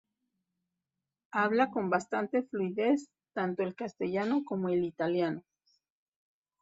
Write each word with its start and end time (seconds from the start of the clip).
Habla 1.31 1.69
con 1.69 1.91
bastante 1.91 2.41
fluidez 2.41 3.07
tanto 3.35 3.61
el 3.61 3.75
castellano 3.75 4.43
como 4.43 4.69
el 4.69 4.83
italiano. 4.83 5.43